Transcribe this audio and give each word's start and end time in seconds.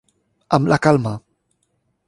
Amb 0.59 0.71
la 0.73 0.79
calma. 0.87 1.13